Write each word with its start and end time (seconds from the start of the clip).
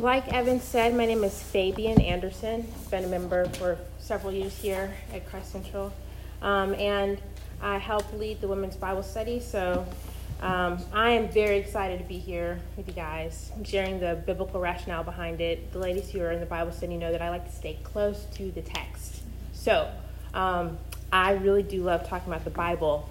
like 0.00 0.32
Evan 0.32 0.60
said, 0.60 0.94
my 0.94 1.04
name 1.04 1.22
is 1.24 1.42
Fabian 1.42 2.00
Anderson. 2.00 2.66
I've 2.74 2.90
been 2.90 3.04
a 3.04 3.08
member 3.08 3.44
for 3.50 3.76
several 3.98 4.32
years 4.32 4.56
here 4.56 4.94
at 5.12 5.28
Christ 5.28 5.52
Central. 5.52 5.92
Um, 6.40 6.74
and 6.76 7.20
I 7.60 7.76
help 7.76 8.10
lead 8.14 8.40
the 8.40 8.48
women's 8.48 8.76
Bible 8.76 9.02
study. 9.02 9.40
So 9.40 9.86
um, 10.40 10.78
I 10.94 11.10
am 11.10 11.28
very 11.28 11.58
excited 11.58 11.98
to 11.98 12.04
be 12.06 12.18
here 12.18 12.58
with 12.78 12.88
you 12.88 12.94
guys, 12.94 13.52
sharing 13.62 14.00
the 14.00 14.22
biblical 14.24 14.58
rationale 14.58 15.04
behind 15.04 15.42
it. 15.42 15.70
The 15.70 15.78
ladies 15.78 16.10
who 16.10 16.22
are 16.22 16.32
in 16.32 16.40
the 16.40 16.46
Bible 16.46 16.72
study 16.72 16.96
know 16.96 17.12
that 17.12 17.20
I 17.20 17.28
like 17.28 17.44
to 17.44 17.54
stay 17.54 17.78
close 17.84 18.24
to 18.36 18.50
the 18.52 18.62
text. 18.62 19.20
So 19.52 19.90
um, 20.32 20.78
I 21.12 21.32
really 21.32 21.62
do 21.62 21.82
love 21.82 22.08
talking 22.08 22.32
about 22.32 22.44
the 22.44 22.50
Bible, 22.50 23.06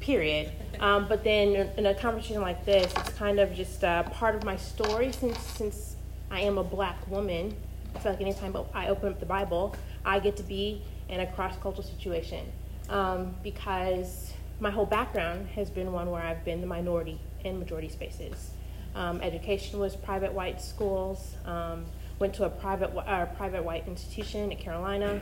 period. 0.00 0.50
Um, 0.80 1.06
but 1.08 1.22
then 1.24 1.70
in 1.76 1.86
a 1.86 1.94
conversation 1.94 2.40
like 2.40 2.64
this, 2.64 2.92
it's 2.96 3.10
kind 3.10 3.38
of 3.38 3.54
just 3.54 3.84
uh, 3.84 4.02
part 4.04 4.34
of 4.34 4.44
my 4.44 4.56
story 4.56 5.12
since, 5.12 5.38
since 5.38 5.96
I 6.30 6.40
am 6.40 6.58
a 6.58 6.64
black 6.64 7.06
woman. 7.08 7.54
I 7.94 7.98
feel 7.98 8.12
like 8.12 8.20
anytime 8.20 8.56
I 8.74 8.88
open 8.88 9.12
up 9.12 9.20
the 9.20 9.26
Bible, 9.26 9.76
I 10.04 10.18
get 10.18 10.36
to 10.38 10.42
be 10.42 10.82
in 11.08 11.20
a 11.20 11.26
cross 11.26 11.54
cultural 11.60 11.86
situation 11.86 12.50
um, 12.88 13.34
because 13.42 14.32
my 14.60 14.70
whole 14.70 14.86
background 14.86 15.48
has 15.48 15.68
been 15.70 15.92
one 15.92 16.10
where 16.10 16.22
I've 16.22 16.44
been 16.44 16.60
the 16.60 16.66
minority 16.66 17.20
in 17.44 17.58
majority 17.58 17.88
spaces. 17.88 18.50
Um, 18.94 19.20
education 19.20 19.78
was 19.78 19.96
private 19.96 20.32
white 20.32 20.60
schools. 20.60 21.34
Um, 21.44 21.84
went 22.18 22.34
to 22.34 22.44
a 22.44 22.50
private 22.50 22.96
uh, 22.96 23.26
private 23.26 23.64
white 23.64 23.86
institution 23.88 24.52
at 24.52 24.60
Carolina, 24.60 25.20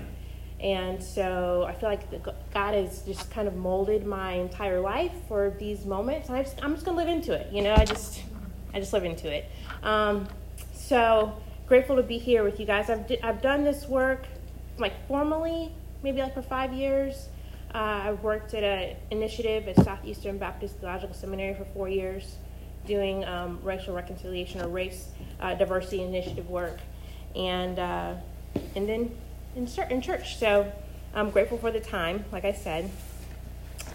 and 0.60 1.02
so 1.02 1.64
I 1.66 1.74
feel 1.74 1.88
like 1.88 2.22
God 2.52 2.74
has 2.74 3.02
just 3.02 3.30
kind 3.30 3.48
of 3.48 3.56
molded 3.56 4.06
my 4.06 4.32
entire 4.32 4.80
life 4.80 5.12
for 5.26 5.54
these 5.58 5.86
moments. 5.86 6.28
I 6.28 6.42
just, 6.42 6.62
I'm 6.62 6.74
just 6.74 6.84
gonna 6.84 6.98
live 6.98 7.08
into 7.08 7.32
it. 7.32 7.50
You 7.52 7.62
know, 7.62 7.74
I 7.74 7.84
just 7.84 8.22
I 8.74 8.80
just 8.80 8.92
live 8.92 9.04
into 9.04 9.32
it. 9.32 9.50
Um, 9.82 10.28
so 10.74 11.32
grateful 11.66 11.96
to 11.96 12.02
be 12.02 12.18
here 12.18 12.44
with 12.44 12.60
you 12.60 12.66
guys. 12.66 12.90
I've 12.90 13.10
I've 13.22 13.40
done 13.40 13.64
this 13.64 13.86
work 13.86 14.26
like 14.78 14.92
formally 15.06 15.72
maybe 16.02 16.20
like 16.20 16.34
for 16.34 16.42
five 16.42 16.72
years. 16.72 17.28
Uh, 17.74 17.78
I 17.78 18.12
worked 18.12 18.54
at 18.54 18.64
an 18.64 18.96
initiative 19.10 19.68
at 19.68 19.76
Southeastern 19.84 20.38
Baptist 20.38 20.76
Theological 20.76 21.14
Seminary 21.14 21.54
for 21.54 21.64
four 21.66 21.88
years, 21.88 22.36
doing 22.86 23.24
um, 23.24 23.60
racial 23.62 23.94
reconciliation 23.94 24.60
or 24.60 24.68
race 24.68 25.08
uh, 25.40 25.54
diversity 25.54 26.02
initiative 26.02 26.50
work, 26.50 26.78
and 27.36 27.78
uh, 27.78 28.14
and 28.74 28.88
then 28.88 29.16
in, 29.56 29.68
in 29.90 30.00
church. 30.00 30.36
So 30.36 30.70
I'm 31.14 31.30
grateful 31.30 31.58
for 31.58 31.70
the 31.70 31.80
time, 31.80 32.24
like 32.32 32.44
I 32.44 32.52
said, 32.52 32.90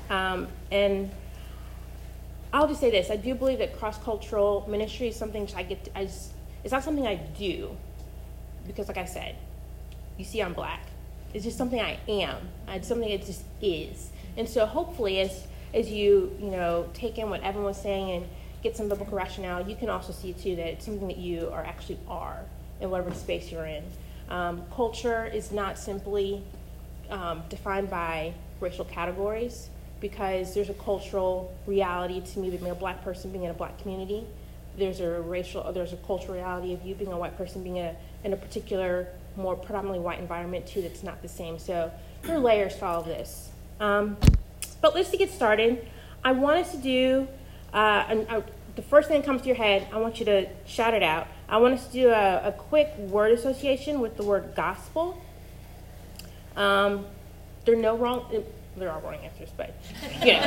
um, 0.10 0.48
and 0.72 1.12
I'll 2.54 2.68
just 2.68 2.80
say 2.80 2.92
this: 2.92 3.10
I 3.10 3.16
do 3.16 3.36
believe 3.36 3.60
that 3.60 3.78
cross 3.78 3.98
cultural 3.98 4.66
ministry 4.70 5.08
is 5.08 5.16
something 5.16 5.48
I 5.56 5.64
get. 5.64 5.86
To, 5.86 5.98
I 5.98 6.06
just, 6.06 6.32
it's 6.64 6.72
not 6.72 6.84
something 6.84 7.08
I 7.08 7.16
do 7.16 7.76
because, 8.68 8.88
like 8.88 8.98
I 8.98 9.06
said, 9.06 9.36
you 10.18 10.26
see, 10.26 10.42
I'm 10.42 10.54
black. 10.54 10.88
It's 11.34 11.44
just 11.44 11.58
something 11.58 11.80
I 11.80 12.00
am. 12.08 12.38
It's 12.70 12.88
something 12.88 13.10
that 13.10 13.26
just 13.26 13.44
is. 13.62 14.10
And 14.38 14.48
so 14.48 14.66
hopefully 14.66 15.20
as 15.20 15.46
as 15.74 15.90
you, 15.90 16.36
you 16.40 16.50
know, 16.50 16.90
take 16.94 17.18
in 17.18 17.30
what 17.30 17.44
Evan 17.44 17.64
was 17.64 17.78
saying 17.78 18.12
and 18.12 18.26
get 18.64 18.78
some 18.78 18.88
biblical 18.88 19.18
rationale, 19.18 19.68
you 19.68 19.76
can 19.76 19.90
also 19.90 20.14
see 20.14 20.34
too 20.34 20.56
that 20.56 20.68
it's 20.68 20.86
something 20.86 21.08
that 21.08 21.18
you 21.18 21.50
are 21.52 21.64
actually 21.64 22.00
are 22.08 22.40
in 22.80 22.90
whatever 22.90 23.14
space 23.14 23.52
you're 23.52 23.66
in. 23.66 23.84
Um, 24.30 24.64
culture 24.74 25.26
is 25.26 25.52
not 25.52 25.78
simply 25.78 26.44
um, 27.10 27.44
defined 27.50 27.90
by 27.90 28.34
racial 28.60 28.86
categories 28.86 29.70
because 30.02 30.54
there's 30.54 30.70
a 30.70 30.74
cultural 30.74 31.54
reality 31.68 32.22
to 32.22 32.40
me 32.40 32.50
being 32.50 32.70
a 32.70 32.76
black 32.76 33.04
person 33.04 33.32
being 33.32 33.44
in 33.44 33.52
a 33.52 33.54
black 33.54 33.80
community. 33.80 34.26
There's 34.78 35.00
a 35.00 35.22
racial, 35.22 35.72
there's 35.72 35.94
a 35.94 35.98
cultural 35.98 36.36
reality 36.36 36.74
of 36.74 36.86
you 36.86 36.96
being 36.96 37.12
a 37.12 37.18
white 37.18 37.38
person 37.38 37.64
being 37.64 37.80
a, 37.80 37.96
in 38.24 38.34
a 38.34 38.38
particular 38.38 39.08
more 39.38 39.56
predominantly 39.56 40.00
white 40.00 40.20
environment 40.20 40.66
too 40.66 40.82
that's 40.82 41.04
not 41.04 41.22
the 41.22 41.28
same. 41.28 41.60
So 41.60 41.92
there 42.24 42.36
are 42.36 42.40
layers 42.40 42.76
to 42.78 42.86
all 42.86 43.02
of 43.02 43.06
this. 43.06 43.50
Um, 43.80 44.18
but 44.82 44.96
let's 44.96 45.10
get 45.16 45.32
started. 45.32 45.88
I 46.24 46.32
wanted 46.32 46.68
to 46.72 46.78
do, 46.78 47.28
uh, 47.74 48.06
an, 48.08 48.28
uh, 48.30 48.42
the 48.76 48.82
first 48.82 49.08
thing 49.08 49.22
that 49.22 49.26
comes 49.26 49.42
to 49.42 49.48
your 49.48 49.58
head, 49.58 49.88
I 49.94 49.98
want 49.98 50.20
you 50.20 50.26
to 50.26 50.48
shout 50.66 50.94
it 50.94 51.04
out. 51.04 51.28
I 51.48 51.58
want 51.58 51.76
us 51.76 51.88
to 51.88 51.94
do 51.94 52.10
a, 52.10 52.48
a 52.48 52.52
quick 52.52 52.96
word 52.98 53.32
association 53.32 54.00
with 54.00 54.18
the 54.18 54.24
word 54.24 54.54
gospel. 54.56 55.22
Um, 56.56 57.06
there 57.66 57.76
are 57.76 57.82
no 57.82 57.98
wrong, 57.98 58.26
there 58.78 58.92
are 58.92 59.00
wrong 59.02 59.16
answers, 59.16 59.50
but 59.56 59.76
yeah. 60.24 60.42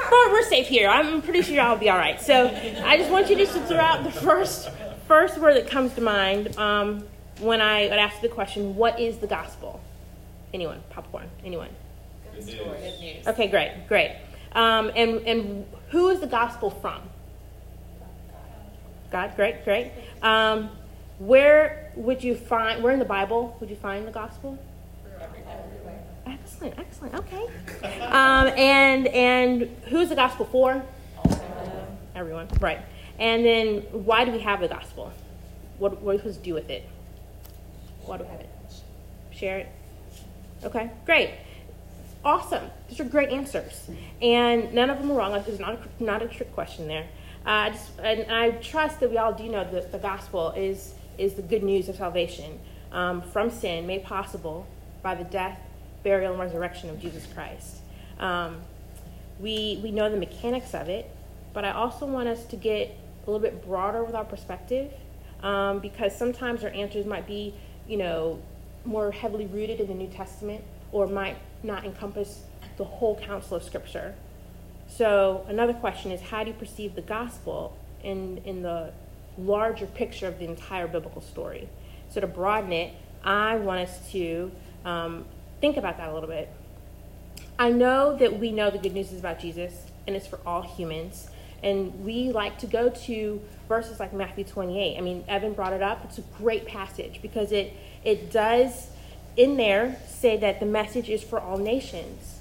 we're, 0.10 0.32
we're 0.32 0.44
safe 0.44 0.66
here. 0.66 0.88
I'm 0.88 1.22
pretty 1.22 1.42
sure 1.42 1.54
y'all 1.56 1.72
will 1.72 1.78
be 1.78 1.88
all 1.90 1.98
right. 1.98 2.20
So 2.20 2.48
I 2.84 2.96
just 2.96 3.10
want 3.10 3.30
you 3.30 3.36
just 3.36 3.54
to 3.54 3.60
throw 3.60 3.78
out 3.78 4.04
the 4.04 4.10
first 4.10 4.68
first 5.08 5.38
word 5.38 5.56
that 5.56 5.68
comes 5.68 5.92
to 5.94 6.00
mind 6.00 6.56
um, 6.58 7.04
when 7.40 7.60
I 7.60 7.82
would 7.82 7.98
ask 7.98 8.20
the 8.20 8.28
question, 8.28 8.76
what 8.76 9.00
is 9.00 9.18
the 9.18 9.26
gospel? 9.26 9.80
Anyone? 10.54 10.82
Popcorn? 10.90 11.28
Anyone? 11.44 11.70
Good 12.34 12.46
news. 13.00 13.26
Okay, 13.26 13.48
great, 13.48 13.86
great. 13.88 14.16
Um, 14.52 14.90
and, 14.94 15.20
and 15.26 15.66
who 15.90 16.08
is 16.08 16.20
the 16.20 16.26
gospel 16.26 16.70
from? 16.70 17.02
God, 19.12 19.36
great, 19.36 19.62
great. 19.64 19.92
Um, 20.22 20.70
where 21.18 21.92
would 21.96 22.24
you 22.24 22.34
find, 22.34 22.82
where 22.82 22.94
in 22.94 22.98
the 22.98 23.04
Bible 23.04 23.54
would 23.60 23.68
you 23.68 23.76
find 23.76 24.06
the 24.06 24.10
gospel? 24.10 24.58
Excellent, 26.26 26.78
excellent, 26.78 27.14
okay. 27.14 27.46
Um, 28.00 28.48
and, 28.56 29.06
and 29.08 29.62
who's 29.88 30.08
the 30.08 30.14
gospel 30.14 30.46
for? 30.46 30.82
Everyone, 32.14 32.48
right. 32.58 32.80
And 33.18 33.44
then 33.44 33.80
why 33.92 34.24
do 34.24 34.32
we 34.32 34.40
have 34.40 34.60
the 34.60 34.68
gospel? 34.68 35.12
What, 35.78 36.00
what 36.00 36.12
are 36.12 36.14
we 36.14 36.18
supposed 36.18 36.38
to 36.38 36.44
do 36.44 36.54
with 36.54 36.70
it? 36.70 36.88
Why 38.04 38.16
do 38.16 38.24
we 38.24 38.30
have 38.30 38.40
it? 38.40 38.48
Share 39.30 39.58
it? 39.58 39.68
Okay, 40.64 40.90
great. 41.04 41.30
Awesome. 42.24 42.70
These 42.88 43.00
are 43.00 43.04
great 43.04 43.28
answers. 43.28 43.90
And 44.22 44.72
none 44.72 44.88
of 44.88 44.98
them 44.98 45.10
are 45.10 45.14
wrong. 45.14 45.32
There's 45.44 45.60
not 45.60 45.74
a, 45.74 46.02
not 46.02 46.22
a 46.22 46.28
trick 46.28 46.52
question 46.54 46.88
there. 46.88 47.06
Uh, 47.44 47.70
just, 47.70 47.98
and 48.00 48.30
I 48.30 48.52
trust 48.52 49.00
that 49.00 49.10
we 49.10 49.18
all 49.18 49.32
do 49.32 49.48
know 49.48 49.64
that 49.70 49.92
the 49.92 49.98
gospel 49.98 50.50
is, 50.52 50.94
is 51.18 51.34
the 51.34 51.42
good 51.42 51.62
news 51.62 51.88
of 51.88 51.96
salvation 51.96 52.60
um, 52.92 53.22
from 53.22 53.50
sin 53.50 53.86
made 53.86 54.04
possible 54.04 54.66
by 55.02 55.14
the 55.14 55.24
death, 55.24 55.58
burial, 56.04 56.32
and 56.32 56.40
resurrection 56.40 56.90
of 56.90 57.00
Jesus 57.00 57.26
Christ. 57.34 57.78
Um, 58.18 58.60
we, 59.40 59.80
we 59.82 59.90
know 59.90 60.10
the 60.10 60.16
mechanics 60.16 60.74
of 60.74 60.88
it, 60.88 61.10
but 61.52 61.64
I 61.64 61.72
also 61.72 62.06
want 62.06 62.28
us 62.28 62.44
to 62.46 62.56
get 62.56 62.96
a 63.26 63.30
little 63.30 63.40
bit 63.40 63.64
broader 63.64 64.04
with 64.04 64.14
our 64.14 64.24
perspective 64.24 64.92
um, 65.42 65.80
because 65.80 66.16
sometimes 66.16 66.62
our 66.62 66.70
answers 66.70 67.06
might 67.06 67.26
be, 67.26 67.54
you 67.88 67.96
know, 67.96 68.40
more 68.84 69.10
heavily 69.10 69.46
rooted 69.46 69.80
in 69.80 69.88
the 69.88 69.94
New 69.94 70.08
Testament 70.08 70.62
or 70.92 71.06
might 71.06 71.36
not 71.62 71.84
encompass 71.84 72.42
the 72.76 72.84
whole 72.84 73.16
counsel 73.16 73.56
of 73.56 73.62
Scripture. 73.62 74.14
So 74.96 75.46
another 75.48 75.72
question 75.72 76.12
is 76.12 76.20
how 76.20 76.44
do 76.44 76.50
you 76.50 76.56
perceive 76.56 76.94
the 76.94 77.02
gospel 77.02 77.76
in, 78.02 78.38
in 78.44 78.62
the 78.62 78.92
larger 79.38 79.86
picture 79.86 80.26
of 80.26 80.38
the 80.38 80.44
entire 80.44 80.86
biblical 80.86 81.22
story? 81.22 81.68
So 82.10 82.20
to 82.20 82.26
broaden 82.26 82.72
it, 82.72 82.94
I 83.24 83.56
want 83.56 83.88
us 83.88 84.10
to 84.12 84.52
um, 84.84 85.24
think 85.60 85.76
about 85.76 85.96
that 85.96 86.10
a 86.10 86.14
little 86.14 86.28
bit. 86.28 86.50
I 87.58 87.70
know 87.70 88.16
that 88.16 88.38
we 88.38 88.52
know 88.52 88.70
the 88.70 88.78
good 88.78 88.92
news 88.92 89.12
is 89.12 89.20
about 89.20 89.38
Jesus 89.38 89.86
and 90.06 90.14
it's 90.14 90.26
for 90.26 90.40
all 90.44 90.62
humans. 90.62 91.28
And 91.62 92.04
we 92.04 92.30
like 92.30 92.58
to 92.58 92.66
go 92.66 92.90
to 92.90 93.40
verses 93.68 94.00
like 94.00 94.12
Matthew 94.12 94.44
28. 94.44 94.98
I 94.98 95.00
mean, 95.00 95.24
Evan 95.28 95.52
brought 95.54 95.72
it 95.72 95.82
up. 95.82 96.04
It's 96.04 96.18
a 96.18 96.24
great 96.36 96.66
passage 96.66 97.20
because 97.22 97.52
it, 97.52 97.72
it 98.04 98.30
does, 98.30 98.88
in 99.36 99.56
there, 99.56 99.96
say 100.06 100.36
that 100.38 100.60
the 100.60 100.66
message 100.66 101.08
is 101.08 101.22
for 101.22 101.40
all 101.40 101.56
nations. 101.56 102.40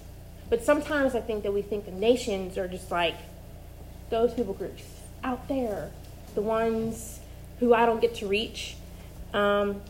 But 0.51 0.65
sometimes 0.65 1.15
I 1.15 1.21
think 1.21 1.43
that 1.43 1.53
we 1.53 1.61
think 1.61 1.85
the 1.85 1.93
nations 1.93 2.57
are 2.57 2.67
just 2.67 2.91
like 2.91 3.15
those 4.09 4.33
people 4.33 4.53
groups 4.53 4.83
out 5.23 5.47
there, 5.47 5.91
the 6.35 6.41
ones 6.41 7.21
who 7.61 7.73
I 7.73 7.85
don't 7.85 8.01
get 8.01 8.15
to 8.15 8.27
reach. 8.27 8.75
Um, 9.33 9.81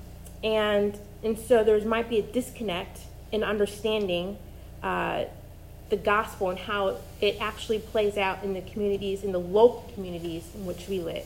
and, 0.43 0.95
and 1.23 1.39
so 1.39 1.63
there 1.63 1.83
might 1.83 2.09
be 2.09 2.19
a 2.19 2.21
disconnect 2.21 2.99
in 3.31 3.43
understanding 3.43 4.37
uh, 4.83 5.25
the 5.89 5.97
gospel 5.97 6.51
and 6.51 6.59
how 6.59 6.97
it 7.21 7.37
actually 7.41 7.79
plays 7.79 8.15
out 8.15 8.43
in 8.43 8.53
the 8.53 8.61
communities, 8.61 9.23
in 9.23 9.31
the 9.31 9.39
local 9.39 9.89
communities 9.95 10.47
in 10.53 10.67
which 10.67 10.87
we 10.87 10.99
live. 10.99 11.25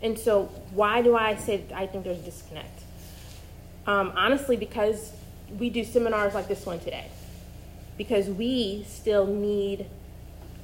And 0.00 0.18
so, 0.18 0.46
why 0.72 1.02
do 1.02 1.14
I 1.14 1.36
say 1.36 1.64
I 1.74 1.86
think 1.86 2.04
there's 2.04 2.20
a 2.20 2.22
disconnect? 2.22 2.80
Um, 3.86 4.14
honestly, 4.16 4.56
because 4.56 5.12
we 5.58 5.68
do 5.68 5.84
seminars 5.84 6.32
like 6.32 6.48
this 6.48 6.64
one 6.64 6.78
today. 6.78 7.08
Because 7.98 8.28
we 8.28 8.86
still 8.88 9.26
need 9.26 9.84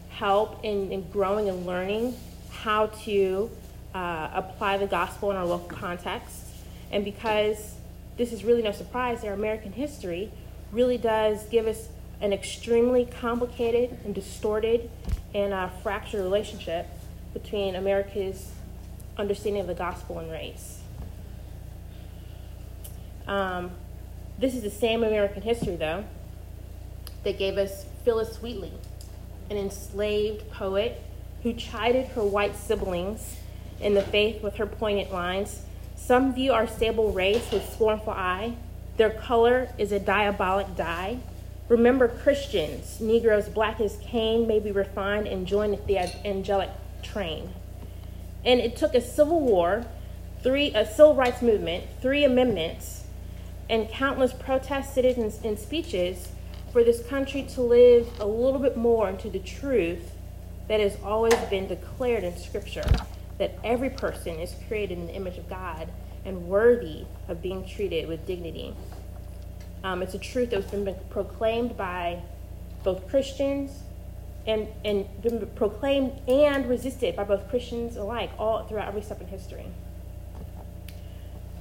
help 0.09 0.65
in, 0.65 0.91
in 0.91 1.03
growing 1.11 1.51
and 1.51 1.67
learning 1.67 2.17
how 2.51 2.87
to 2.87 3.51
uh, 3.95 4.31
apply 4.33 4.79
the 4.79 4.87
gospel 4.87 5.31
in 5.31 5.37
our 5.37 5.45
local 5.45 5.69
context. 5.69 6.47
And 6.91 7.05
because 7.05 7.75
this 8.17 8.33
is 8.33 8.45
really 8.45 8.63
no 8.63 8.73
surprise, 8.73 9.25
our 9.25 9.33
American 9.35 9.73
history 9.73 10.31
really 10.73 10.97
does 10.97 11.45
give 11.47 11.67
us 11.67 11.89
an 12.21 12.33
extremely 12.33 13.05
complicated 13.05 13.99
and 14.05 14.15
distorted 14.15 14.89
and 15.35 15.53
uh, 15.53 15.69
fractured 15.83 16.23
relationship 16.23 16.87
between 17.33 17.75
America's 17.75 18.53
understanding 19.19 19.61
of 19.61 19.67
the 19.67 19.75
gospel 19.75 20.19
and 20.19 20.31
race. 20.31 20.81
Um, 23.27 23.73
this 24.39 24.55
is 24.55 24.63
the 24.63 24.71
same 24.71 25.03
American 25.03 25.43
history, 25.43 25.77
though, 25.77 26.05
that 27.25 27.39
gave 27.39 27.59
us 27.59 27.87
Phillis 28.05 28.41
Wheatley, 28.43 28.73
an 29.51 29.57
enslaved 29.57 30.51
poet 30.51 31.03
who 31.43 31.53
chided 31.53 32.07
her 32.09 32.25
white 32.25 32.57
siblings 32.57 33.37
in 33.81 33.95
the 33.95 34.03
faith 34.03 34.43
with 34.43 34.57
her 34.57 34.67
poignant 34.67 35.13
lines. 35.13 35.63
Some 35.97 36.35
view 36.35 36.53
our 36.53 36.67
sable 36.67 37.13
race 37.13 37.51
with 37.51 37.71
scornful 37.73 38.13
eye. 38.13 38.57
Their 38.97 39.11
color 39.11 39.69
is 39.79 39.93
a 39.93 39.99
diabolic 39.99 40.77
dye. 40.77 41.19
Remember, 41.69 42.09
Christians, 42.09 43.01
Negroes 43.01 43.49
black 43.49 43.81
as 43.81 43.97
Cain, 44.03 44.47
may 44.47 44.61
be 44.61 44.71
refined 44.71 45.27
and 45.27 45.47
join 45.47 45.79
the 45.87 45.99
angelic 46.27 46.71
train. 47.03 47.53
And 48.45 48.61
it 48.61 48.77
took 48.77 48.95
a 48.95 49.01
civil 49.01 49.41
war, 49.41 49.87
three, 50.43 50.75
a 50.75 50.87
civil 50.87 51.15
rights 51.15 51.41
movement, 51.41 51.85
three 52.03 52.25
amendments, 52.25 53.05
and 53.71 53.89
countless 53.89 54.35
protests, 54.35 54.95
citizens, 54.95 55.41
and 55.43 55.59
speeches 55.59 56.29
for 56.75 56.83
this 56.83 57.07
country 57.07 57.45
to 57.45 57.63
live 57.63 58.09
a 58.19 58.27
little 58.27 58.59
bit 58.59 58.77
more 58.77 59.09
into 59.09 59.31
the 59.31 59.39
truth 59.39 60.11
that 60.67 60.81
has 60.81 60.99
always 61.05 61.37
been 61.49 61.69
declared 61.69 62.25
in 62.25 62.37
Scripture 62.37 62.85
that 63.39 63.57
every 63.63 63.91
person 63.91 64.41
is 64.41 64.57
created 64.67 64.99
in 64.99 65.07
the 65.07 65.15
image 65.15 65.39
of 65.39 65.49
God 65.49 65.89
and 66.25 66.49
worthy 66.49 67.05
of 67.29 67.41
being 67.41 67.65
treated 67.65 68.09
with 68.09 68.27
dignity. 68.27 68.75
Um, 69.85 70.03
it's 70.03 70.15
a 70.15 70.19
truth 70.19 70.51
that 70.51 70.65
has 70.65 70.71
been 70.73 70.97
proclaimed 71.11 71.77
by 71.77 72.21
both 72.83 73.09
Christians 73.09 73.71
and, 74.45 74.67
and 74.85 75.07
been 75.23 75.47
proclaimed 75.55 76.13
and 76.27 76.69
resisted 76.69 77.15
by 77.15 77.23
both 77.23 77.49
Christians 77.51 77.97
alike 77.97 78.31
all 78.37 78.67
throughout 78.67 78.89
every 78.89 79.03
step 79.03 79.21
in 79.21 79.29
history. 79.29 79.67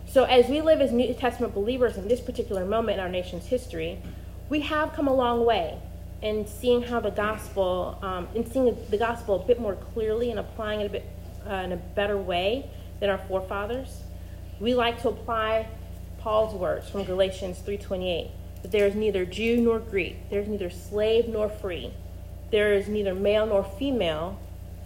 So, 0.07 0.24
as 0.24 0.48
we 0.48 0.62
live 0.62 0.81
as 0.81 0.92
New 0.92 1.13
Testament 1.13 1.54
believers 1.54 1.98
in 1.98 2.07
this 2.07 2.19
particular 2.19 2.65
moment 2.65 2.98
in 2.98 3.04
our 3.04 3.10
nation's 3.10 3.45
history, 3.45 4.00
we 4.53 4.59
have 4.59 4.94
come 4.94 5.07
a 5.07 5.13
long 5.13 5.44
way 5.45 5.79
in 6.21 6.45
seeing 6.45 6.83
how 6.83 7.00
the 7.00 7.09
gospel, 7.09 7.97
um, 8.03 8.27
in 8.35 8.45
seeing 8.45 8.77
the 8.91 8.97
gospel 8.97 9.41
a 9.41 9.47
bit 9.47 9.59
more 9.59 9.73
clearly 9.73 10.29
and 10.29 10.39
applying 10.39 10.79
it 10.79 10.85
a 10.85 10.89
bit 10.89 11.05
uh, 11.50 11.55
in 11.55 11.71
a 11.71 11.75
better 11.75 12.19
way 12.19 12.69
than 13.00 13.09
our 13.09 13.17
forefathers. 13.17 14.03
We 14.59 14.75
like 14.75 15.01
to 15.01 15.09
apply 15.09 15.67
Paul's 16.19 16.53
words 16.53 16.88
from 16.88 17.03
Galatians 17.03 17.63
3:28 17.65 18.29
that 18.61 18.71
there 18.71 18.85
is 18.85 18.94
neither 18.94 19.25
Jew 19.25 19.57
nor 19.59 19.79
Greek, 19.79 20.29
there 20.29 20.41
is 20.41 20.47
neither 20.47 20.69
slave 20.69 21.27
nor 21.27 21.50
free, 21.50 21.91
there 22.51 22.75
is 22.75 22.88
neither 22.88 23.15
male 23.15 23.47
nor 23.47 23.63
female, 23.63 24.38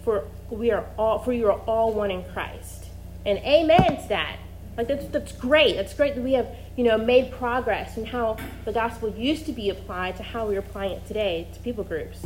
for 0.02 0.24
we 0.48 0.70
are 0.70 0.86
all 0.96 1.18
for 1.18 1.34
you 1.34 1.46
are 1.46 1.60
all 1.66 1.92
one 1.92 2.10
in 2.10 2.24
Christ. 2.32 2.86
And 3.26 3.38
amen 3.40 4.00
to 4.00 4.08
that. 4.08 4.38
Like 4.78 4.88
that's 4.88 5.04
that's 5.08 5.32
great. 5.32 5.76
That's 5.76 5.92
great 5.92 6.14
that 6.14 6.24
we 6.24 6.32
have, 6.32 6.48
you 6.78 6.84
know, 6.84 6.96
made 6.96 7.32
progress 7.32 7.96
in 7.96 8.06
how 8.06 8.36
the 8.64 8.70
gospel 8.70 9.08
used 9.10 9.44
to 9.44 9.52
be 9.52 9.68
applied 9.68 10.16
to 10.16 10.22
how 10.22 10.46
we're 10.46 10.60
applying 10.60 10.92
it 10.92 11.04
today 11.08 11.48
to 11.52 11.58
people 11.58 11.82
groups. 11.82 12.24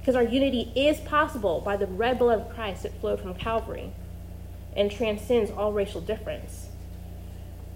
Because 0.00 0.16
our 0.16 0.22
unity 0.22 0.72
is 0.74 0.98
possible 1.00 1.60
by 1.60 1.76
the 1.76 1.86
red 1.86 2.18
blood 2.18 2.40
of 2.40 2.48
Christ 2.48 2.84
that 2.84 2.98
flowed 3.02 3.20
from 3.20 3.34
Calvary 3.34 3.92
and 4.74 4.90
transcends 4.90 5.50
all 5.50 5.74
racial 5.74 6.00
difference. 6.00 6.68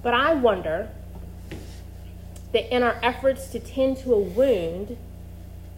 But 0.02 0.14
I 0.14 0.32
wonder 0.32 0.88
that 2.52 2.74
in 2.74 2.82
our 2.82 2.98
efforts 3.02 3.48
to 3.48 3.60
tend 3.60 3.98
to 3.98 4.14
a 4.14 4.18
wound 4.18 4.96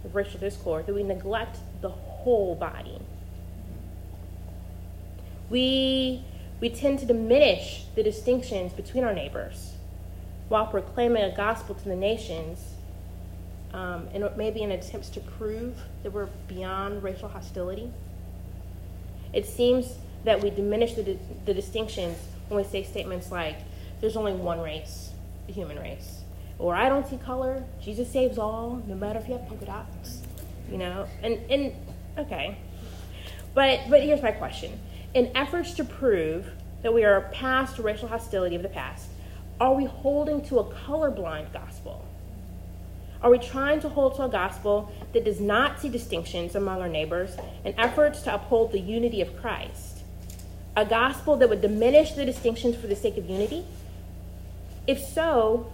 of 0.05 0.15
racial 0.15 0.39
discord, 0.39 0.87
that 0.87 0.95
we 0.95 1.03
neglect 1.03 1.59
the 1.81 1.89
whole 1.89 2.55
body. 2.55 3.01
We, 5.51 6.23
we 6.61 6.71
tend 6.71 7.01
to 7.01 7.07
diminish 7.07 7.87
the 7.97 8.05
distinctions 8.05 8.73
between 8.73 9.03
our 9.03 9.13
neighbors 9.13 9.73
while 10.49 10.67
proclaiming 10.67 11.23
a 11.23 11.35
gospel 11.35 11.75
to 11.75 11.85
the 11.85 11.97
nations, 11.97 12.75
um, 13.73 14.09
and 14.15 14.29
maybe 14.37 14.63
in 14.63 14.71
attempts 14.73 15.11
to 15.11 15.21
prove 15.21 15.77
that 16.03 16.13
we're 16.13 16.29
beyond 16.47 17.03
racial 17.03 17.29
hostility. 17.29 17.91
It 19.33 19.47
seems 19.47 19.95
that 20.25 20.43
we 20.43 20.51
diminish 20.51 20.95
the, 20.95 21.19
the 21.45 21.55
distinctions 21.55 22.17
when 22.49 22.63
we 22.63 22.69
say 22.69 22.83
statements 22.83 23.31
like, 23.31 23.59
there's 24.01 24.17
only 24.17 24.33
one 24.33 24.61
race, 24.61 25.11
the 25.47 25.53
human 25.53 25.79
race. 25.79 26.21
Or 26.59 26.75
I 26.75 26.89
don't 26.89 27.07
see 27.07 27.19
color. 27.19 27.65
Jesus 27.81 28.11
saves 28.11 28.39
all, 28.39 28.83
no 28.87 28.95
matter 28.95 29.19
if 29.19 29.29
you 29.29 29.35
have 29.35 29.47
polka 29.49 29.67
dots. 29.67 30.23
You 30.71 30.79
know? 30.79 31.07
And 31.23 31.39
and 31.51 31.73
okay. 32.19 32.59
But 33.55 33.81
but 33.89 34.03
here's 34.03 34.23
my 34.23 34.33
question. 34.33 34.79
In 35.15 35.31
efforts 35.37 35.75
to 35.75 35.85
prove 35.85 36.51
that 36.83 36.93
we 36.93 37.05
are 37.05 37.23
past 37.33 37.79
racial 37.79 38.09
hostility 38.09 38.57
of 38.57 38.63
the 38.63 38.69
past, 38.69 39.09
are 39.61 39.75
we 39.75 39.85
holding 39.85 40.43
to 40.47 40.59
a 40.59 40.65
colorblind 40.65 41.53
gospel? 41.53 42.05
Are 43.21 43.31
we 43.31 43.39
trying 43.39 43.81
to 43.81 43.89
hold 43.89 44.17
to 44.17 44.25
a 44.25 44.29
gospel 44.29 44.93
that 45.13 45.25
does 45.25 45.41
not 45.41 45.81
see 45.81 45.89
distinctions 45.89 46.55
among 46.55 46.81
our 46.81 46.89
neighbors 46.89 47.37
in 47.65 47.75
efforts 47.79 48.23
to 48.23 48.35
uphold 48.35 48.71
the 48.71 48.79
unity 48.79 49.21
of 49.21 49.37
Christ? 49.41 49.99
A 50.77 50.85
gospel 50.85 51.37
that 51.39 51.49
would 51.49 51.61
diminish 51.61 52.13
the 52.13 52.25
distinctions 52.25 52.77
for 52.77 52.87
the 52.87 52.95
sake 52.95 53.17
of 53.17 53.29
unity? 53.29 53.65
If 54.87 55.01
so, 55.01 55.73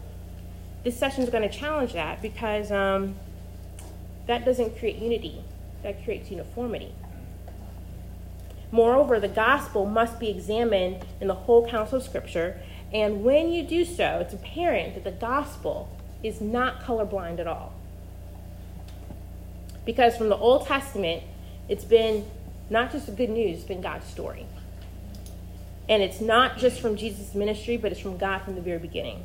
this 0.82 0.98
session 0.98 1.22
is 1.22 1.28
going 1.28 1.48
to 1.48 1.54
challenge 1.54 1.92
that 1.92 2.22
because 2.22 2.72
um, 2.72 3.14
that 4.26 4.46
doesn't 4.46 4.78
create 4.78 4.96
unity, 4.96 5.42
that 5.82 6.02
creates 6.04 6.30
uniformity. 6.30 6.94
Moreover, 8.72 9.20
the 9.20 9.28
gospel 9.28 9.84
must 9.84 10.18
be 10.18 10.30
examined 10.30 11.04
in 11.20 11.28
the 11.28 11.34
whole 11.34 11.68
counsel 11.68 11.98
of 11.98 12.02
Scripture, 12.02 12.60
and 12.94 13.24
when 13.24 13.52
you 13.52 13.64
do 13.64 13.84
so, 13.84 14.20
it's 14.20 14.32
apparent 14.32 14.94
that 14.94 15.02
the 15.02 15.10
gospel 15.10 15.88
is 16.22 16.40
not 16.40 16.80
colorblind 16.80 17.40
at 17.40 17.48
all. 17.48 17.74
Because 19.84 20.16
from 20.16 20.28
the 20.28 20.36
Old 20.36 20.66
Testament, 20.66 21.24
it's 21.68 21.84
been 21.84 22.24
not 22.70 22.92
just 22.92 23.06
the 23.06 23.12
good 23.12 23.30
news, 23.30 23.58
it's 23.58 23.66
been 23.66 23.82
God's 23.82 24.06
story. 24.06 24.46
And 25.88 26.02
it's 26.02 26.20
not 26.20 26.56
just 26.56 26.80
from 26.80 26.96
Jesus' 26.96 27.34
ministry, 27.34 27.76
but 27.76 27.90
it's 27.90 28.00
from 28.00 28.16
God 28.16 28.42
from 28.42 28.54
the 28.54 28.62
very 28.62 28.78
beginning. 28.78 29.24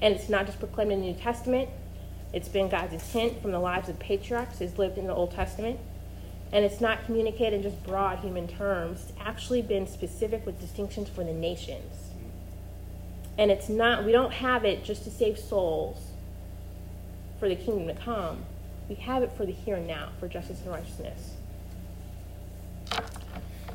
And 0.00 0.14
it's 0.14 0.28
not 0.28 0.46
just 0.46 0.60
proclaimed 0.60 0.92
in 0.92 1.00
the 1.00 1.06
New 1.08 1.18
Testament, 1.18 1.68
it's 2.32 2.48
been 2.48 2.68
God's 2.68 2.92
intent 2.92 3.42
from 3.42 3.50
the 3.50 3.58
lives 3.58 3.88
of 3.88 3.98
patriarchs 3.98 4.60
as 4.60 4.78
lived 4.78 4.96
in 4.96 5.08
the 5.08 5.12
Old 5.12 5.32
Testament. 5.32 5.80
And 6.52 6.64
it's 6.64 6.80
not 6.80 7.04
communicated 7.04 7.56
in 7.56 7.62
just 7.62 7.82
broad 7.84 8.20
human 8.20 8.46
terms. 8.46 9.06
It's 9.08 9.12
actually 9.20 9.62
been 9.62 9.86
specific 9.88 10.46
with 10.46 10.60
distinctions 10.60 11.08
for 11.08 11.24
the 11.24 11.32
nations. 11.32 12.09
And 13.38 13.50
it's 13.50 13.68
not, 13.68 14.04
we 14.04 14.12
don't 14.12 14.32
have 14.32 14.64
it 14.64 14.84
just 14.84 15.04
to 15.04 15.10
save 15.10 15.38
souls 15.38 16.10
for 17.38 17.48
the 17.48 17.56
kingdom 17.56 17.86
to 17.88 17.94
come. 17.94 18.44
We 18.88 18.96
have 18.96 19.22
it 19.22 19.32
for 19.32 19.46
the 19.46 19.52
here 19.52 19.76
and 19.76 19.86
now, 19.86 20.10
for 20.18 20.28
justice 20.28 20.60
and 20.62 20.70
righteousness. 20.70 21.36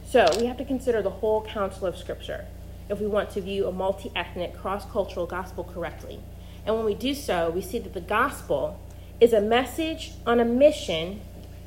So 0.08 0.28
we 0.40 0.46
have 0.46 0.58
to 0.58 0.66
consider 0.66 1.02
the 1.02 1.10
whole 1.10 1.44
counsel 1.44 1.88
of 1.88 1.98
Scripture 1.98 2.46
if 2.90 3.00
we 3.00 3.08
want 3.08 3.32
to 3.32 3.42
view 3.42 3.68
a 3.68 3.72
multi 3.72 4.12
ethnic, 4.16 4.56
cross 4.56 4.86
cultural 4.92 5.26
gospel 5.26 5.64
correctly. 5.64 6.20
And 6.66 6.76
when 6.76 6.86
we 6.86 6.94
do 6.94 7.14
so, 7.14 7.50
we 7.50 7.62
see 7.62 7.80
that 7.80 7.94
the 7.94 8.02
gospel 8.02 8.80
is 9.20 9.34
a 9.34 9.42
message 9.42 10.14
on 10.26 10.40
a 10.40 10.46
mission 10.46 11.22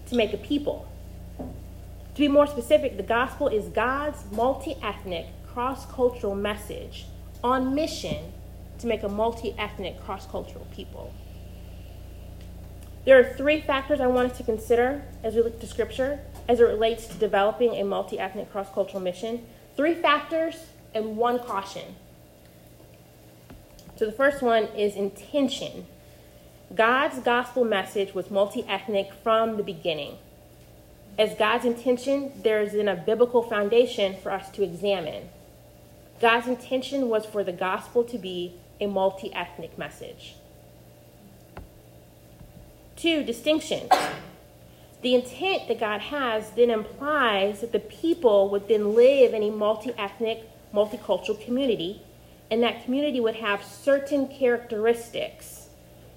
to 0.06 0.14
make 0.14 0.32
a 0.32 0.36
people. 0.36 0.86
To 1.38 2.20
be 2.20 2.28
more 2.28 2.46
specific, 2.46 2.96
the 2.96 3.02
gospel 3.02 3.48
is 3.48 3.66
God's 3.66 4.24
multi 4.30 4.76
ethnic, 4.82 5.26
cross 5.46 5.86
cultural 5.86 6.34
message 6.34 7.06
on 7.42 7.74
mission 7.74 8.32
to 8.78 8.86
make 8.86 9.02
a 9.02 9.08
multi 9.08 9.54
ethnic, 9.58 10.00
cross 10.04 10.26
cultural 10.26 10.66
people. 10.72 11.12
There 13.04 13.18
are 13.18 13.34
three 13.34 13.60
factors 13.60 14.00
I 14.00 14.06
want 14.06 14.32
us 14.32 14.38
to 14.38 14.44
consider 14.44 15.02
as 15.22 15.34
we 15.34 15.42
look 15.42 15.60
to 15.60 15.66
Scripture 15.66 16.20
as 16.48 16.60
it 16.60 16.64
relates 16.64 17.06
to 17.06 17.14
developing 17.14 17.74
a 17.74 17.84
multi 17.84 18.18
ethnic, 18.18 18.50
cross 18.52 18.68
cultural 18.72 19.00
mission. 19.00 19.46
Three 19.76 19.94
factors 19.94 20.56
and 20.94 21.16
one 21.16 21.38
caution. 21.38 21.96
So 23.96 24.06
the 24.06 24.12
first 24.12 24.42
one 24.42 24.64
is 24.76 24.94
intention. 24.94 25.86
God's 26.74 27.20
gospel 27.20 27.64
message 27.64 28.14
was 28.14 28.30
multi 28.30 28.64
ethnic 28.68 29.10
from 29.22 29.56
the 29.56 29.62
beginning. 29.62 30.18
As 31.18 31.34
God's 31.34 31.64
intention, 31.64 32.32
there 32.42 32.62
is 32.62 32.72
then 32.72 32.88
a 32.88 32.94
biblical 32.94 33.42
foundation 33.42 34.16
for 34.22 34.30
us 34.30 34.50
to 34.50 34.62
examine. 34.62 35.30
God's 36.20 36.48
intention 36.48 37.08
was 37.08 37.24
for 37.24 37.44
the 37.44 37.52
gospel 37.52 38.02
to 38.04 38.18
be 38.18 38.54
a 38.80 38.86
multi 38.86 39.32
ethnic 39.32 39.78
message. 39.78 40.34
Two, 42.96 43.22
distinction. 43.22 43.88
The 45.02 45.14
intent 45.14 45.68
that 45.68 45.78
God 45.78 46.00
has 46.00 46.50
then 46.50 46.70
implies 46.70 47.60
that 47.60 47.70
the 47.70 47.78
people 47.78 48.50
would 48.50 48.66
then 48.66 48.94
live 48.94 49.32
in 49.32 49.44
a 49.44 49.50
multi 49.50 49.92
ethnic, 49.96 50.42
multicultural 50.74 51.40
community, 51.44 52.02
and 52.50 52.62
that 52.62 52.84
community 52.84 53.20
would 53.20 53.36
have 53.36 53.62
certain 53.62 54.26
characteristics 54.26 55.68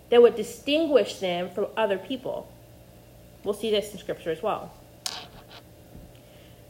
that 0.09 0.21
would 0.21 0.35
distinguish 0.35 1.19
them 1.19 1.49
from 1.49 1.67
other 1.77 1.97
people. 1.97 2.51
We'll 3.43 3.53
see 3.53 3.69
this 3.69 3.91
in 3.91 3.99
Scripture 3.99 4.31
as 4.31 4.41
well. 4.41 4.73